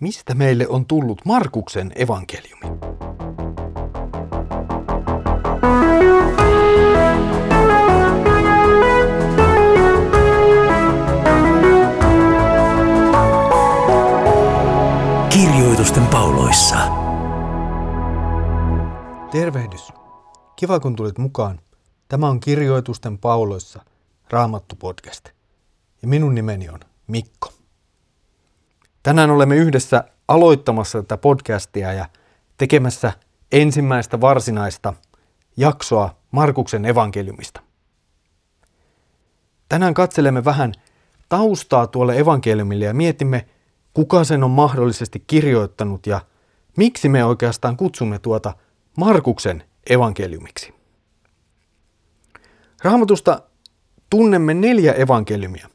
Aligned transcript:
Mistä 0.00 0.34
meille 0.34 0.68
on 0.68 0.86
tullut 0.86 1.24
Markuksen 1.24 1.92
evankeliumi? 1.96 2.66
Kirjoitusten 15.30 16.06
pauloissa. 16.06 16.76
Tervehdys. 19.30 19.92
Kiva 20.56 20.80
kun 20.80 20.96
tulit 20.96 21.18
mukaan. 21.18 21.60
Tämä 22.08 22.28
on 22.28 22.40
Kirjoitusten 22.40 23.18
pauloissa 23.18 23.84
Raamattu 24.30 24.76
podcast. 24.76 25.24
Ja 26.02 26.08
minun 26.08 26.34
nimeni 26.34 26.68
on 26.68 26.80
Mikko. 27.06 27.57
Tänään 29.02 29.30
olemme 29.30 29.56
yhdessä 29.56 30.04
aloittamassa 30.28 31.02
tätä 31.02 31.16
podcastia 31.16 31.92
ja 31.92 32.06
tekemässä 32.56 33.12
ensimmäistä 33.52 34.20
varsinaista 34.20 34.94
jaksoa 35.56 36.16
Markuksen 36.30 36.84
evankeliumista. 36.84 37.60
Tänään 39.68 39.94
katselemme 39.94 40.44
vähän 40.44 40.72
taustaa 41.28 41.86
tuolle 41.86 42.18
evankeliumille 42.18 42.84
ja 42.84 42.94
mietimme, 42.94 43.46
kuka 43.94 44.24
sen 44.24 44.44
on 44.44 44.50
mahdollisesti 44.50 45.24
kirjoittanut 45.26 46.06
ja 46.06 46.20
miksi 46.76 47.08
me 47.08 47.24
oikeastaan 47.24 47.76
kutsumme 47.76 48.18
tuota 48.18 48.54
Markuksen 48.96 49.64
evankeliumiksi. 49.90 50.74
Raamatusta 52.82 53.42
tunnemme 54.10 54.54
neljä 54.54 54.92
evankeliumia, 54.92 55.68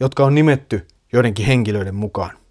jotka 0.00 0.24
on 0.24 0.34
nimetty 0.34 0.86
joidenkin 1.12 1.46
henkilöiden 1.46 1.94
mukaan. 1.94 2.41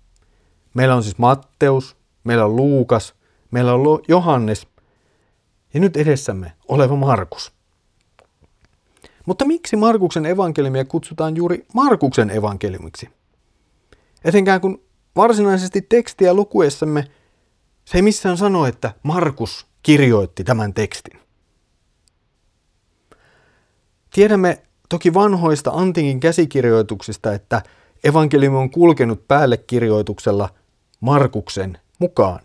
Meillä 0.74 0.96
on 0.96 1.04
siis 1.04 1.18
Matteus, 1.18 1.98
meillä 2.24 2.46
on 2.46 2.56
Luukas, 2.56 3.14
meillä 3.52 3.74
on 3.74 4.00
Johannes 4.08 4.68
ja 5.74 5.80
nyt 5.80 5.98
edessämme 5.98 6.54
oleva 6.68 6.96
Markus. 6.96 7.52
Mutta 9.26 9.46
miksi 9.46 9.76
Markuksen 9.76 10.26
evankeliumia 10.26 10.86
kutsutaan 10.86 11.36
juuri 11.36 11.66
Markuksen 11.74 12.30
evankeliumiksi? 12.30 13.10
Etenkään 14.24 14.62
kun 14.62 14.82
varsinaisesti 15.16 15.82
tekstiä 15.82 16.34
lukuessamme 16.34 17.08
se 17.86 17.98
ei 17.98 18.02
missään 18.02 18.38
sano, 18.38 18.66
että 18.66 18.94
Markus 19.04 19.68
kirjoitti 19.84 20.44
tämän 20.44 20.74
tekstin. 20.74 21.20
Tiedämme 24.14 24.64
toki 24.90 25.14
vanhoista 25.14 25.72
antiikin 25.74 26.20
käsikirjoituksista, 26.20 27.34
että 27.34 27.62
evankeliumi 28.04 28.58
on 28.58 28.70
kulkenut 28.70 29.28
päällekirjoituksella 29.28 30.50
Markuksen 31.02 31.78
mukaan. 32.00 32.40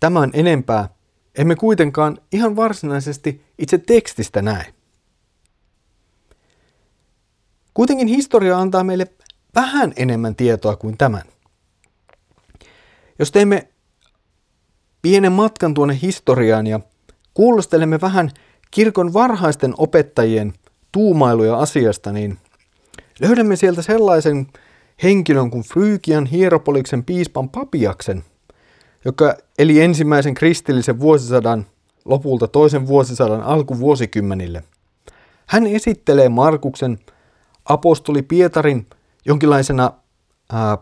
Tämän 0.00 0.30
enempää 0.32 0.88
emme 1.38 1.56
kuitenkaan 1.56 2.18
ihan 2.32 2.56
varsinaisesti 2.56 3.44
itse 3.58 3.78
tekstistä 3.78 4.42
näe. 4.42 4.74
Kuitenkin 7.74 8.08
historia 8.08 8.58
antaa 8.58 8.84
meille 8.84 9.06
vähän 9.54 9.92
enemmän 9.96 10.36
tietoa 10.36 10.76
kuin 10.76 10.96
tämän. 10.96 11.22
Jos 13.18 13.32
teemme 13.32 13.68
pienen 15.02 15.32
matkan 15.32 15.74
tuonne 15.74 15.98
historiaan 16.02 16.66
ja 16.66 16.80
kuulostelemme 17.34 18.00
vähän 18.00 18.30
kirkon 18.70 19.12
varhaisten 19.12 19.74
opettajien 19.78 20.52
tuumailuja 20.92 21.58
asiasta, 21.58 22.12
niin 22.12 22.38
löydämme 23.20 23.56
sieltä 23.56 23.82
sellaisen 23.82 24.46
henkilön 25.02 25.50
kuin 25.50 25.64
Frygian 25.64 26.26
hieropoliksen 26.26 27.04
piispan 27.04 27.48
Papiaksen, 27.48 28.24
joka 29.04 29.36
eli 29.58 29.80
ensimmäisen 29.80 30.34
kristillisen 30.34 31.00
vuosisadan 31.00 31.66
lopulta 32.04 32.48
toisen 32.48 32.86
vuosisadan 32.86 33.42
alkuvuosikymmenille. 33.42 34.64
Hän 35.46 35.66
esittelee 35.66 36.28
Markuksen 36.28 36.98
apostoli 37.64 38.22
Pietarin 38.22 38.86
jonkinlaisena 39.24 39.92
ää, 40.52 40.78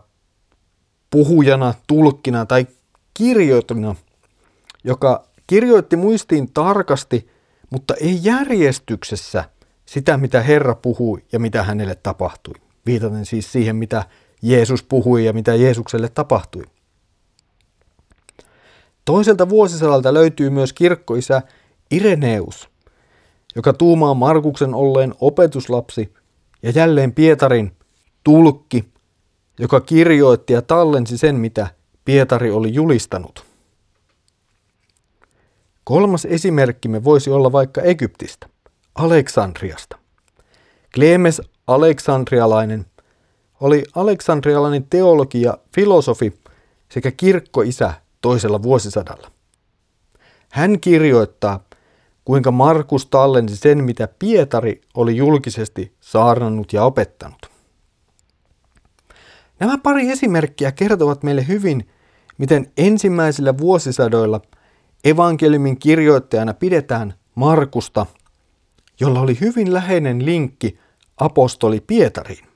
puhujana, 1.09 1.73
tulkkina 1.87 2.45
tai 2.45 2.67
kirjoittajana, 3.13 3.95
joka 4.83 5.27
kirjoitti 5.47 5.95
muistiin 5.95 6.53
tarkasti, 6.53 7.27
mutta 7.69 7.93
ei 7.93 8.19
järjestyksessä 8.23 9.43
sitä, 9.85 10.17
mitä 10.17 10.41
Herra 10.41 10.75
puhui 10.75 11.23
ja 11.31 11.39
mitä 11.39 11.63
hänelle 11.63 11.95
tapahtui. 11.95 12.64
Viitaten 12.85 13.25
siis 13.25 13.51
siihen, 13.51 13.75
mitä 13.75 14.05
Jeesus 14.41 14.83
puhui 14.83 15.25
ja 15.25 15.33
mitä 15.33 15.55
Jeesukselle 15.55 16.09
tapahtui. 16.09 16.63
Toiselta 19.05 19.49
vuosisadalta 19.49 20.13
löytyy 20.13 20.49
myös 20.49 20.73
kirkkoisä 20.73 21.41
Ireneus, 21.91 22.69
joka 23.55 23.73
tuumaa 23.73 24.13
Markuksen 24.13 24.73
olleen 24.73 25.13
opetuslapsi 25.21 26.13
ja 26.63 26.71
jälleen 26.75 27.13
Pietarin 27.13 27.71
tulkki, 28.23 28.85
joka 29.59 29.81
kirjoitti 29.81 30.53
ja 30.53 30.61
tallensi 30.61 31.17
sen, 31.17 31.35
mitä 31.35 31.67
Pietari 32.05 32.51
oli 32.51 32.73
julistanut. 32.73 33.45
Kolmas 35.83 36.25
esimerkkimme 36.25 37.03
voisi 37.03 37.29
olla 37.29 37.51
vaikka 37.51 37.81
Egyptistä, 37.81 38.47
Aleksandriasta. 38.95 39.97
Klemes 40.95 41.41
Aleksandrialainen 41.67 42.85
oli 43.59 43.83
aleksandrialainen 43.95 44.87
teologi 44.89 45.41
ja 45.41 45.57
filosofi 45.75 46.33
sekä 46.91 47.11
kirkkoisä 47.11 47.93
toisella 48.21 48.63
vuosisadalla. 48.63 49.31
Hän 50.51 50.79
kirjoittaa, 50.79 51.63
kuinka 52.25 52.51
Markus 52.51 53.05
tallensi 53.05 53.57
sen, 53.57 53.83
mitä 53.83 54.07
Pietari 54.19 54.81
oli 54.93 55.17
julkisesti 55.17 55.95
saarnannut 55.99 56.73
ja 56.73 56.83
opettanut. 56.83 57.49
Nämä 59.59 59.77
pari 59.77 60.09
esimerkkiä 60.09 60.71
kertovat 60.71 61.23
meille 61.23 61.47
hyvin, 61.47 61.89
miten 62.37 62.71
ensimmäisillä 62.77 63.57
vuosisadoilla 63.57 64.41
evankeliumin 65.03 65.79
kirjoittajana 65.79 66.53
pidetään 66.53 67.13
Markusta, 67.35 68.05
jolla 68.99 69.19
oli 69.19 69.37
hyvin 69.41 69.73
läheinen 69.73 70.25
linkki 70.25 70.79
apostoli 71.17 71.79
Pietariin. 71.79 72.47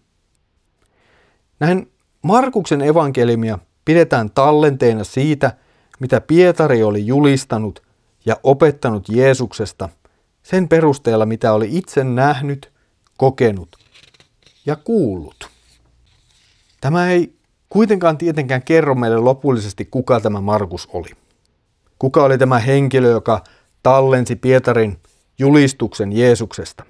Näin 1.60 1.92
Markuksen 2.22 2.82
evankeliumia 2.82 3.60
pidetään 3.86 4.32
tallenteena 4.32 5.04
siitä, 5.04 5.52
mitä 6.00 6.22
Pietari 6.22 6.84
oli 6.84 7.06
julistanut 7.06 7.84
ja 8.26 8.38
opettanut 8.44 9.10
Jeesuksesta 9.10 9.90
sen 10.44 10.68
perusteella, 10.68 11.26
mitä 11.26 11.54
oli 11.54 11.68
itse 11.72 12.04
nähnyt, 12.04 12.72
kokenut 13.18 13.70
ja 14.66 14.76
kuullut. 14.76 15.50
Tämä 16.82 17.10
ei 17.10 17.34
kuitenkaan 17.70 18.18
tietenkään 18.18 18.64
kerro 18.64 18.96
meille 18.96 19.18
lopullisesti, 19.18 19.86
kuka 19.86 20.20
tämä 20.20 20.42
Markus 20.42 20.90
oli. 20.94 21.10
Kuka 22.00 22.24
oli 22.24 22.38
tämä 22.38 22.60
henkilö, 22.60 23.10
joka 23.10 23.44
tallensi 23.84 24.36
Pietarin 24.36 25.00
julistuksen 25.40 26.12
Jeesuksesta. 26.12 26.84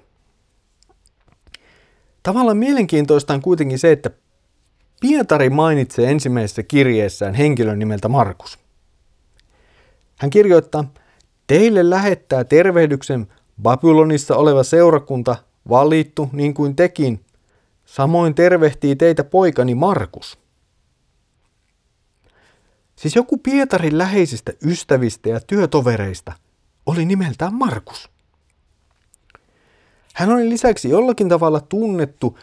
Tavallaan 2.22 2.56
mielenkiintoista 2.56 3.34
on 3.34 3.42
kuitenkin 3.42 3.78
se, 3.78 3.92
että 3.92 4.10
Pietari 5.00 5.50
mainitsee 5.50 6.10
ensimmäisessä 6.10 6.62
kirjeessään 6.62 7.34
henkilön 7.34 7.78
nimeltä 7.78 8.08
Markus. 8.08 8.58
Hän 10.18 10.30
kirjoittaa, 10.30 10.92
teille 11.46 11.90
lähettää 11.90 12.44
tervehdyksen 12.44 13.26
Babylonissa 13.62 14.36
oleva 14.36 14.62
seurakunta, 14.62 15.36
valittu 15.68 16.28
niin 16.32 16.54
kuin 16.54 16.76
tekin, 16.76 17.20
Samoin 17.90 18.34
tervehtii 18.34 18.96
teitä 18.96 19.24
poikani 19.24 19.74
Markus. 19.74 20.38
Siis 22.96 23.16
joku 23.16 23.38
Pietarin 23.38 23.98
läheisistä 23.98 24.52
ystävistä 24.66 25.28
ja 25.28 25.40
työtovereista 25.40 26.32
oli 26.86 27.04
nimeltään 27.04 27.54
Markus. 27.54 28.10
Hän 30.14 30.30
oli 30.30 30.48
lisäksi 30.48 30.88
jollakin 30.88 31.28
tavalla 31.28 31.60
tunnettu 31.60 32.38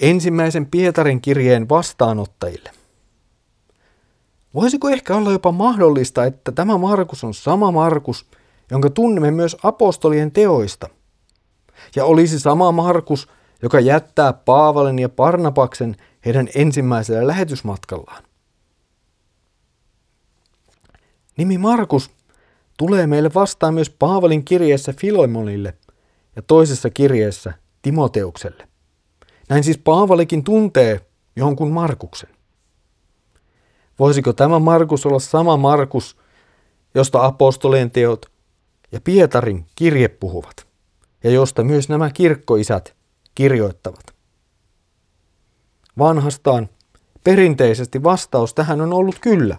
ensimmäisen 0.00 0.66
Pietarin 0.66 1.20
kirjeen 1.20 1.68
vastaanottajille. 1.68 2.70
Voisiko 4.54 4.88
ehkä 4.88 5.16
olla 5.16 5.32
jopa 5.32 5.52
mahdollista, 5.52 6.24
että 6.24 6.52
tämä 6.52 6.78
Markus 6.78 7.24
on 7.24 7.34
sama 7.34 7.70
Markus, 7.70 8.26
jonka 8.70 8.90
tunnemme 8.90 9.30
myös 9.30 9.56
apostolien 9.62 10.32
teoista? 10.32 10.88
Ja 11.96 12.04
olisi 12.04 12.40
sama 12.40 12.72
Markus, 12.72 13.28
joka 13.62 13.80
jättää 13.80 14.32
Paavalin 14.32 14.98
ja 14.98 15.08
Parnapaksen 15.08 15.96
heidän 16.24 16.48
ensimmäisellä 16.54 17.26
lähetysmatkallaan. 17.26 18.22
Nimi 21.36 21.58
Markus 21.58 22.10
tulee 22.78 23.06
meille 23.06 23.30
vastaan 23.34 23.74
myös 23.74 23.90
Paavalin 23.90 24.44
kirjeessä 24.44 24.92
Filomonille 24.92 25.74
ja 26.38 26.42
toisessa 26.46 26.90
kirjeessä 26.90 27.52
Timoteukselle. 27.82 28.68
Näin 29.48 29.64
siis 29.64 29.78
Paavalikin 29.78 30.44
tuntee 30.44 31.00
jonkun 31.36 31.70
Markuksen. 31.70 32.30
Voisiko 33.98 34.32
tämä 34.32 34.58
Markus 34.58 35.06
olla 35.06 35.18
sama 35.18 35.56
Markus, 35.56 36.16
josta 36.94 37.24
apostolien 37.24 37.90
teot 37.90 38.26
ja 38.92 39.00
Pietarin 39.00 39.66
kirje 39.74 40.08
puhuvat, 40.08 40.66
ja 41.24 41.30
josta 41.30 41.64
myös 41.64 41.88
nämä 41.88 42.10
kirkkoisät 42.10 42.96
kirjoittavat? 43.34 44.14
Vanhastaan 45.98 46.68
perinteisesti 47.24 48.02
vastaus 48.02 48.54
tähän 48.54 48.80
on 48.80 48.92
ollut 48.92 49.18
kyllä. 49.18 49.56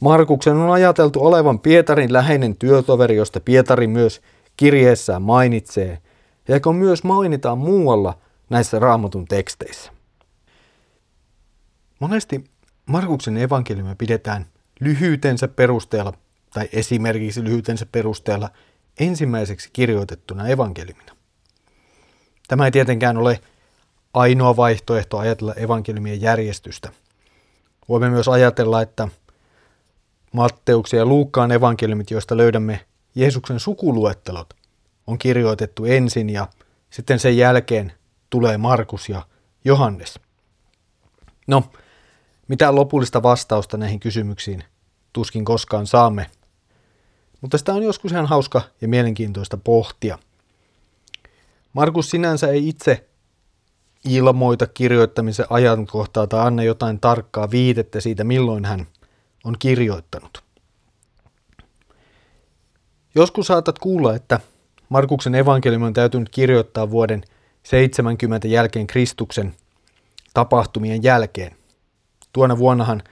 Markuksen 0.00 0.56
on 0.56 0.70
ajateltu 0.70 1.26
olevan 1.26 1.60
Pietarin 1.60 2.12
läheinen 2.12 2.56
työtoveri, 2.56 3.16
josta 3.16 3.40
Pietari 3.40 3.86
myös 3.86 4.20
kirjeessään 4.56 5.22
mainitsee, 5.22 5.98
ja 6.48 6.54
joka 6.54 6.72
myös 6.72 7.04
mainitaan 7.04 7.58
muualla 7.58 8.18
näissä 8.50 8.78
raamatun 8.78 9.24
teksteissä. 9.28 9.92
Monesti 12.00 12.44
Markuksen 12.86 13.36
evankeliumia 13.36 13.94
pidetään 13.98 14.46
lyhyytensä 14.80 15.48
perusteella 15.48 16.12
tai 16.54 16.68
esimerkiksi 16.72 17.44
lyhyytensä 17.44 17.86
perusteella 17.92 18.50
ensimmäiseksi 19.00 19.70
kirjoitettuna 19.72 20.48
evankeliumina. 20.48 21.16
Tämä 22.48 22.64
ei 22.64 22.70
tietenkään 22.70 23.16
ole 23.16 23.40
ainoa 24.14 24.56
vaihtoehto 24.56 25.18
ajatella 25.18 25.54
evankeliumien 25.54 26.20
järjestystä. 26.20 26.92
Voimme 27.88 28.10
myös 28.10 28.28
ajatella, 28.28 28.82
että 28.82 29.08
Matteuksen 30.32 30.98
ja 30.98 31.06
Luukkaan 31.06 31.52
evankeliumit, 31.52 32.10
joista 32.10 32.36
löydämme 32.36 32.80
Jeesuksen 33.16 33.60
sukuluettelot, 33.60 34.54
on 35.06 35.18
kirjoitettu 35.18 35.84
ensin 35.84 36.30
ja 36.30 36.48
sitten 36.90 37.18
sen 37.18 37.36
jälkeen 37.36 37.92
tulee 38.30 38.58
Markus 38.58 39.08
ja 39.08 39.22
Johannes. 39.64 40.20
No, 41.46 41.64
mitään 42.48 42.74
lopullista 42.74 43.22
vastausta 43.22 43.76
näihin 43.76 44.00
kysymyksiin 44.00 44.64
tuskin 45.12 45.44
koskaan 45.44 45.86
saamme, 45.86 46.26
mutta 47.40 47.58
sitä 47.58 47.74
on 47.74 47.82
joskus 47.82 48.12
ihan 48.12 48.26
hauska 48.26 48.62
ja 48.80 48.88
mielenkiintoista 48.88 49.56
pohtia. 49.56 50.18
Markus 51.72 52.10
sinänsä 52.10 52.48
ei 52.48 52.68
itse 52.68 53.08
ilmoita 54.04 54.66
kirjoittamisen 54.66 55.46
ajankohtaa 55.50 56.26
tai 56.26 56.46
anna 56.46 56.62
jotain 56.62 57.00
tarkkaa 57.00 57.50
viitettä 57.50 58.00
siitä, 58.00 58.24
milloin 58.24 58.64
hän 58.64 58.86
on 59.44 59.56
kirjoittanut. 59.58 60.45
Joskus 63.16 63.46
saatat 63.46 63.78
kuulla, 63.78 64.14
että 64.14 64.40
Markuksen 64.88 65.34
evankeliumi 65.34 65.86
on 65.86 65.92
täytynyt 65.92 66.28
kirjoittaa 66.28 66.90
vuoden 66.90 67.22
70 67.62 68.48
jälkeen 68.48 68.86
Kristuksen 68.86 69.54
tapahtumien 70.34 71.02
jälkeen. 71.02 71.56
Tuona 72.32 72.58
vuonnahan 72.58 73.02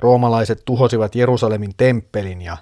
roomalaiset 0.00 0.62
tuhosivat 0.64 1.14
Jerusalemin 1.14 1.74
temppelin 1.76 2.42
ja 2.42 2.56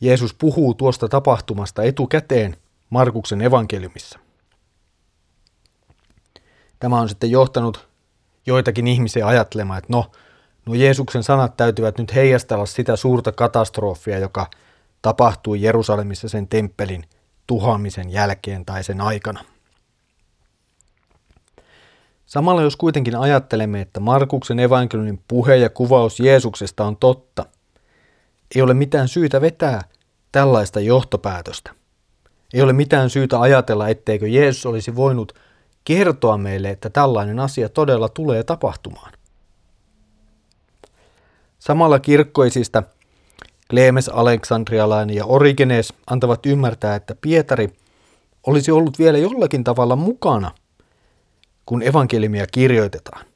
Jeesus 0.00 0.34
puhuu 0.34 0.74
tuosta 0.74 1.08
tapahtumasta 1.08 1.82
etukäteen 1.82 2.56
Markuksen 2.90 3.40
evankeliumissa. 3.42 4.18
Tämä 6.78 7.00
on 7.00 7.08
sitten 7.08 7.30
johtanut 7.30 7.88
joitakin 8.46 8.86
ihmisiä 8.86 9.26
ajattelemaan, 9.26 9.78
että 9.78 9.92
no, 9.92 10.10
nuo 10.66 10.74
Jeesuksen 10.74 11.22
sanat 11.22 11.56
täytyvät 11.56 11.98
nyt 11.98 12.14
heijastella 12.14 12.66
sitä 12.66 12.96
suurta 12.96 13.32
katastrofia, 13.32 14.18
joka 14.18 14.46
tapahtui 15.02 15.62
Jerusalemissa 15.62 16.28
sen 16.28 16.48
temppelin 16.48 17.04
tuhoamisen 17.46 18.10
jälkeen 18.10 18.64
tai 18.64 18.84
sen 18.84 19.00
aikana. 19.00 19.44
Samalla 22.26 22.62
jos 22.62 22.76
kuitenkin 22.76 23.16
ajattelemme, 23.16 23.80
että 23.80 24.00
Markuksen 24.00 24.58
evankeliumin 24.58 25.22
puhe 25.28 25.56
ja 25.56 25.70
kuvaus 25.70 26.20
Jeesuksesta 26.20 26.84
on 26.84 26.96
totta, 26.96 27.46
ei 28.54 28.62
ole 28.62 28.74
mitään 28.74 29.08
syytä 29.08 29.40
vetää 29.40 29.82
tällaista 30.32 30.80
johtopäätöstä. 30.80 31.74
Ei 32.54 32.62
ole 32.62 32.72
mitään 32.72 33.10
syytä 33.10 33.40
ajatella, 33.40 33.88
etteikö 33.88 34.28
Jeesus 34.28 34.66
olisi 34.66 34.96
voinut 34.96 35.32
kertoa 35.84 36.38
meille, 36.38 36.70
että 36.70 36.90
tällainen 36.90 37.38
asia 37.38 37.68
todella 37.68 38.08
tulee 38.08 38.42
tapahtumaan. 38.42 39.12
Samalla 41.58 41.98
kirkkoisista 41.98 42.82
Kleemes 43.70 44.08
Aleksandrialainen 44.08 45.16
ja 45.16 45.24
Origenes 45.24 45.92
antavat 46.06 46.46
ymmärtää, 46.46 46.94
että 46.94 47.14
Pietari 47.20 47.68
olisi 48.46 48.70
ollut 48.70 48.98
vielä 48.98 49.18
jollakin 49.18 49.64
tavalla 49.64 49.96
mukana, 49.96 50.50
kun 51.66 51.82
evankeliumia 51.82 52.46
kirjoitetaan. 52.46 53.26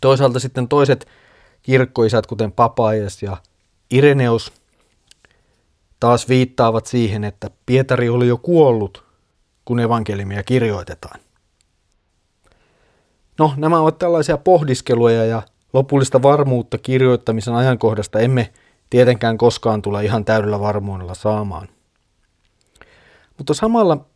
Toisaalta 0.00 0.38
sitten 0.38 0.68
toiset 0.68 1.06
kirkkoisät, 1.62 2.26
kuten 2.26 2.52
Papaias 2.52 3.22
ja 3.22 3.36
Ireneus, 3.90 4.52
taas 6.00 6.28
viittaavat 6.28 6.86
siihen, 6.86 7.24
että 7.24 7.50
Pietari 7.66 8.08
oli 8.08 8.28
jo 8.28 8.36
kuollut, 8.36 9.04
kun 9.64 9.80
evankeliumia 9.80 10.42
kirjoitetaan. 10.42 11.20
No, 13.38 13.54
nämä 13.56 13.80
ovat 13.80 13.98
tällaisia 13.98 14.38
pohdiskeluja 14.38 15.24
ja 15.24 15.42
lopullista 15.72 16.22
varmuutta 16.22 16.78
kirjoittamisen 16.78 17.54
ajankohdasta 17.54 18.18
emme 18.18 18.52
tietenkään 18.90 19.38
koskaan 19.38 19.82
tule 19.82 20.04
ihan 20.04 20.24
täydellä 20.24 20.60
varmuudella 20.60 21.14
saamaan. 21.14 21.68
Mutta 23.38 23.54
samalla 23.54 24.06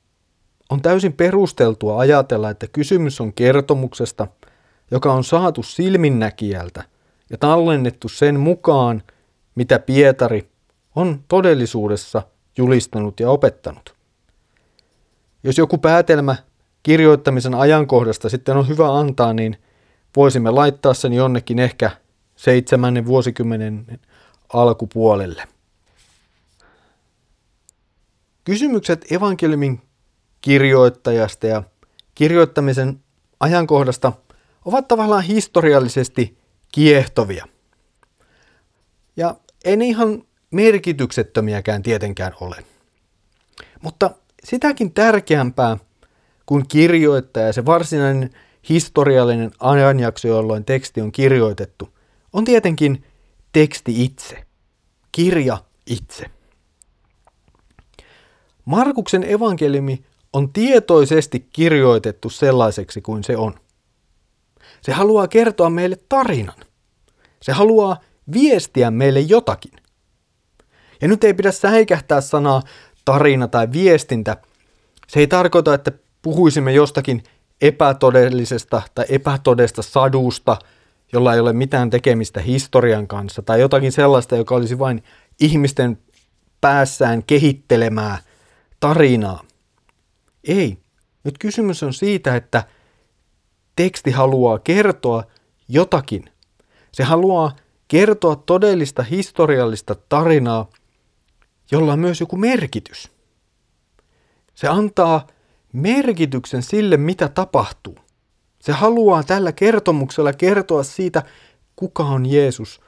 on 0.71 0.83
täysin 0.83 1.13
perusteltua 1.13 1.99
ajatella, 1.99 2.51
että 2.51 2.67
kysymys 2.73 3.21
on 3.21 3.33
kertomuksesta, 3.33 4.27
joka 4.91 5.13
on 5.13 5.25
saatu 5.25 5.63
silminnäkijältä 5.63 6.85
ja 7.31 7.39
tallennettu 7.39 8.09
sen 8.09 8.41
mukaan, 8.41 9.03
mitä 9.55 9.79
Pietari 9.79 10.51
on 10.97 11.25
todellisuudessa 11.29 12.23
julistanut 12.59 13.21
ja 13.21 13.31
opettanut. 13.31 13.95
Jos 15.45 15.59
joku 15.59 15.79
päätelmä 15.79 16.37
kirjoittamisen 16.83 17.55
ajankohdasta 17.55 18.29
sitten 18.29 18.57
on 18.57 18.69
hyvä 18.69 18.99
antaa, 18.99 19.33
niin 19.33 19.57
voisimme 20.17 20.51
laittaa 20.51 20.95
sen 20.95 21.13
jonnekin 21.13 21.59
ehkä 21.59 21.91
seitsemännen 22.37 23.07
vuosikymmenen 23.07 23.87
alkupuolelle. 24.55 25.49
Kysymykset 28.45 29.13
evankeliumin 29.13 29.81
kirjoittajasta 30.41 31.47
ja 31.47 31.63
kirjoittamisen 32.15 33.01
ajankohdasta 33.41 34.13
ovat 34.65 34.89
tavallaan 34.89 35.23
historiallisesti 35.23 36.39
kiehtovia. 36.73 37.47
Ja 39.17 39.35
en 39.65 39.83
ihan 39.83 40.23
merkityksettömiäkään 40.51 41.83
tietenkään 41.83 42.33
ole. 42.41 42.57
Mutta 43.83 44.11
sitäkin 44.45 44.93
tärkeämpää 44.93 45.77
kuin 46.47 46.69
kirjoittaja, 46.69 47.53
se 47.53 47.65
varsinainen 47.65 48.31
historiallinen 48.69 49.51
ajanjakso, 49.61 50.29
jolloin 50.29 50.65
teksti 50.65 51.01
on 51.01 51.13
kirjoitettu, 51.13 51.89
on 52.33 52.45
tietenkin 52.45 53.05
teksti 53.53 54.05
itse, 54.05 54.47
kirja 55.13 55.59
itse. 55.87 56.31
Markuksen 58.65 59.25
evankeliumi 59.25 60.05
on 60.33 60.53
tietoisesti 60.53 61.49
kirjoitettu 61.53 62.31
sellaiseksi 62.31 63.01
kuin 63.01 63.25
se 63.25 63.37
on. 63.37 63.55
Se 64.83 64.93
haluaa 64.93 65.29
kertoa 65.29 65.71
meille 65.71 65.97
tarinan. 66.09 66.57
Se 67.43 67.53
haluaa 67.53 68.01
viestiä 68.33 68.91
meille 68.91 69.21
jotakin. 69.21 69.73
Ja 71.01 71.09
nyt 71.09 71.25
ei 71.25 71.35
pidä 71.35 71.53
säikähtää 71.53 72.21
sanaa 72.21 72.63
tarina 73.05 73.49
tai 73.49 73.69
viestintä. 73.73 74.37
Se 75.09 75.21
ei 75.21 75.27
tarkoita, 75.27 75.75
että 75.75 75.93
puhuisimme 76.23 76.73
jostakin 76.73 77.23
epätodellisesta 77.61 78.83
tai 78.95 79.05
epätodesta 79.09 79.83
sadusta, 79.83 80.57
jolla 81.13 81.35
ei 81.35 81.41
ole 81.41 81.53
mitään 81.53 81.91
tekemistä 81.91 82.41
historian 82.41 83.09
kanssa, 83.09 83.43
tai 83.43 83.61
jotakin 83.61 83.93
sellaista, 83.93 84.37
joka 84.37 84.55
olisi 84.55 84.79
vain 84.79 85.03
ihmisten 85.41 85.99
päässään 86.61 87.23
kehittelemää 87.23 88.19
tarinaa. 88.81 89.43
Ei. 90.45 90.79
Nyt 91.25 91.39
kysymys 91.39 91.83
on 91.83 91.95
siitä, 91.95 92.37
että 92.37 92.65
teksti 93.77 94.11
haluaa 94.11 94.59
kertoa 94.59 95.25
jotakin. 95.69 96.25
Se 96.93 97.05
haluaa 97.05 97.57
kertoa 97.89 98.37
todellista 98.37 99.03
historiallista 99.03 99.95
tarinaa, 100.09 100.71
jolla 101.71 101.93
on 101.93 101.99
myös 101.99 102.21
joku 102.21 102.37
merkitys. 102.37 103.11
Se 104.55 104.69
antaa 104.69 105.27
merkityksen 105.73 106.63
sille, 106.63 106.97
mitä 106.97 107.29
tapahtuu. 107.29 107.99
Se 108.61 108.73
haluaa 108.73 109.23
tällä 109.23 109.53
kertomuksella 109.53 110.33
kertoa 110.33 110.83
siitä, 110.83 111.23
kuka 111.77 112.05
on 112.05 112.27
Jeesus 112.27 112.81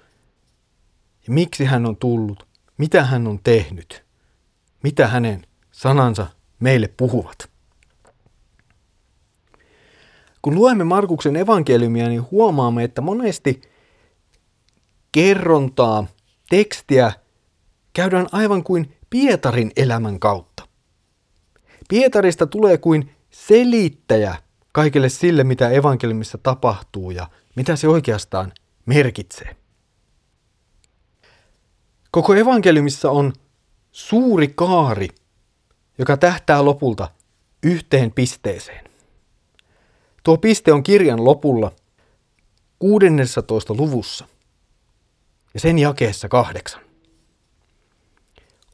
ja 1.27 1.33
miksi 1.33 1.65
hän 1.65 1.87
on 1.87 1.97
tullut, 1.97 2.47
mitä 2.79 3.05
hän 3.05 3.27
on 3.27 3.41
tehnyt, 3.45 4.05
mitä 4.83 5.09
hänen 5.09 5.47
sanansa 5.71 6.27
meille 6.61 6.89
puhuvat. 6.89 7.53
Kun 10.43 10.55
luemme 10.55 10.85
Markuksen 10.85 11.37
evankeliumia, 11.37 12.09
niin 12.09 12.31
huomaamme, 12.31 12.85
että 12.85 13.01
monesti 13.01 13.63
kerrontaa, 15.13 16.07
tekstiä 16.51 17.13
käydään 17.93 18.27
aivan 18.33 18.65
kuin 18.65 18.97
Pietarin 19.11 19.71
elämän 19.77 20.21
kautta. 20.21 20.69
Pietarista 21.89 22.47
tulee 22.47 22.79
kuin 22.79 23.11
selittäjä 23.31 24.35
kaikille 24.73 25.09
sille, 25.09 25.45
mitä 25.45 25.71
evankeliumissa 25.71 26.39
tapahtuu 26.39 27.11
ja 27.11 27.29
mitä 27.57 27.77
se 27.77 27.89
oikeastaan 27.89 28.53
merkitsee. 28.87 29.57
Koko 32.11 32.35
evankeliumissa 32.35 33.11
on 33.11 33.33
suuri 33.93 34.49
kaari, 34.49 35.09
joka 35.99 36.17
tähtää 36.17 36.65
lopulta 36.65 37.09
yhteen 37.63 38.13
pisteeseen. 38.13 38.85
Tuo 40.23 40.39
piste 40.39 40.73
on 40.73 40.83
kirjan 40.83 41.25
lopulla 41.25 41.73
16. 42.79 43.75
luvussa 43.75 44.27
ja 45.55 45.61
sen 45.61 45.79
jakeessa 45.79 46.29
kahdeksan. 46.29 46.83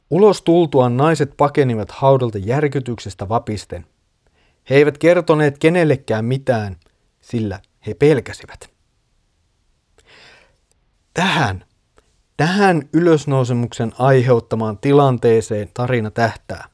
Ulos 0.09 0.41
tultuaan 0.41 0.97
naiset 0.97 1.33
pakenivat 1.37 1.91
haudalta 1.91 2.37
järkytyksestä 2.37 3.29
vapisten. 3.29 3.85
He 4.69 4.75
eivät 4.75 4.97
kertoneet 4.97 5.57
kenellekään 5.57 6.25
mitään, 6.25 6.77
sillä 7.21 7.59
he 7.87 7.93
pelkäsivät. 7.93 8.69
Tähän, 11.13 11.65
tähän 12.37 12.89
ylösnousemuksen 12.93 13.93
aiheuttamaan 13.99 14.77
tilanteeseen 14.77 15.69
tarina 15.73 16.11
tähtää. 16.11 16.69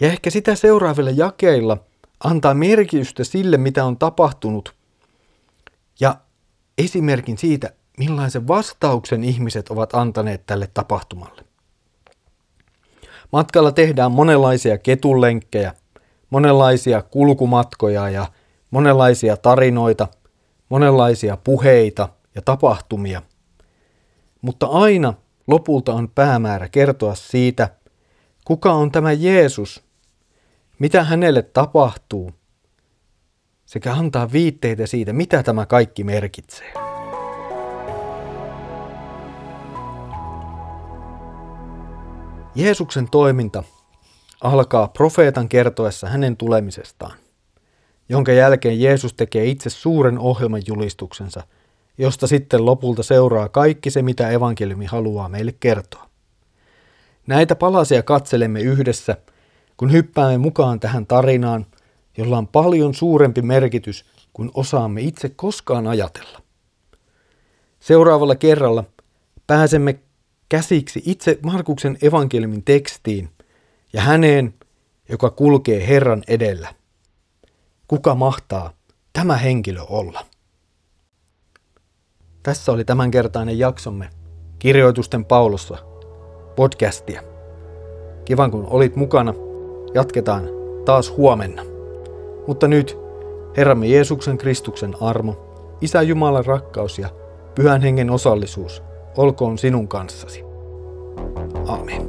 Ja 0.00 0.08
ehkä 0.08 0.30
sitä 0.30 0.54
seuraavilla 0.54 1.10
jakeilla 1.10 1.78
antaa 2.24 2.54
merkitystä 2.54 3.24
sille, 3.24 3.56
mitä 3.56 3.84
on 3.84 3.98
tapahtunut, 3.98 4.74
ja 6.00 6.16
esimerkin 6.78 7.38
siitä, 7.38 7.72
millaisen 7.98 8.48
vastauksen 8.48 9.24
ihmiset 9.24 9.68
ovat 9.68 9.94
antaneet 9.94 10.46
tälle 10.46 10.70
tapahtumalle. 10.74 11.45
Matkalla 13.32 13.72
tehdään 13.72 14.12
monenlaisia 14.12 14.78
ketulenkkejä, 14.78 15.74
monenlaisia 16.30 17.02
kulkumatkoja 17.02 18.10
ja 18.10 18.26
monenlaisia 18.70 19.36
tarinoita, 19.36 20.08
monenlaisia 20.68 21.36
puheita 21.36 22.08
ja 22.34 22.42
tapahtumia. 22.42 23.22
Mutta 24.42 24.66
aina 24.66 25.14
lopulta 25.46 25.94
on 25.94 26.08
päämäärä 26.08 26.68
kertoa 26.68 27.14
siitä, 27.14 27.68
kuka 28.44 28.72
on 28.72 28.92
tämä 28.92 29.12
Jeesus, 29.12 29.84
mitä 30.78 31.04
hänelle 31.04 31.42
tapahtuu, 31.42 32.32
sekä 33.66 33.92
antaa 33.92 34.32
viitteitä 34.32 34.86
siitä, 34.86 35.12
mitä 35.12 35.42
tämä 35.42 35.66
kaikki 35.66 36.04
merkitsee. 36.04 36.85
Jeesuksen 42.56 43.08
toiminta 43.10 43.62
alkaa 44.40 44.88
profeetan 44.88 45.48
kertoessa 45.48 46.08
hänen 46.08 46.36
tulemisestaan, 46.36 47.18
jonka 48.08 48.32
jälkeen 48.32 48.80
Jeesus 48.80 49.14
tekee 49.14 49.46
itse 49.46 49.70
suuren 49.70 50.18
ohjelman 50.18 50.62
julistuksensa, 50.66 51.42
josta 51.98 52.26
sitten 52.26 52.66
lopulta 52.66 53.02
seuraa 53.02 53.48
kaikki 53.48 53.90
se, 53.90 54.02
mitä 54.02 54.30
evankeliumi 54.30 54.86
haluaa 54.86 55.28
meille 55.28 55.54
kertoa. 55.60 56.06
Näitä 57.26 57.54
palasia 57.54 58.02
katselemme 58.02 58.60
yhdessä, 58.60 59.16
kun 59.76 59.92
hyppäämme 59.92 60.38
mukaan 60.38 60.80
tähän 60.80 61.06
tarinaan, 61.06 61.66
jolla 62.16 62.38
on 62.38 62.48
paljon 62.48 62.94
suurempi 62.94 63.42
merkitys 63.42 64.04
kuin 64.32 64.50
osaamme 64.54 65.00
itse 65.00 65.28
koskaan 65.28 65.86
ajatella. 65.86 66.42
Seuraavalla 67.80 68.34
kerralla 68.34 68.84
pääsemme 69.46 69.98
käsiksi 70.48 71.02
itse 71.04 71.38
Markuksen 71.42 71.98
evankeliumin 72.02 72.64
tekstiin 72.64 73.28
ja 73.92 74.00
häneen, 74.00 74.54
joka 75.08 75.30
kulkee 75.30 75.88
Herran 75.88 76.22
edellä. 76.28 76.74
Kuka 77.88 78.14
mahtaa 78.14 78.72
tämä 79.12 79.36
henkilö 79.36 79.82
olla? 79.82 80.26
Tässä 82.42 82.72
oli 82.72 82.84
tämänkertainen 82.84 83.58
jaksomme 83.58 84.10
Kirjoitusten 84.58 85.24
paulossa 85.24 85.78
podcastia. 86.56 87.22
Kivan 88.24 88.50
kun 88.50 88.66
olit 88.66 88.96
mukana. 88.96 89.34
Jatketaan 89.94 90.48
taas 90.84 91.10
huomenna. 91.16 91.62
Mutta 92.46 92.68
nyt 92.68 92.98
Herramme 93.56 93.86
Jeesuksen 93.86 94.38
Kristuksen 94.38 94.94
armo, 95.00 95.36
Isä 95.80 96.02
Jumalan 96.02 96.44
rakkaus 96.44 96.98
ja 96.98 97.08
Pyhän 97.54 97.82
Hengen 97.82 98.10
osallisuus 98.10 98.82
olkoon 99.16 99.58
sinun 99.58 99.88
kanssasi. 99.88 100.44
Amen. 101.66 102.08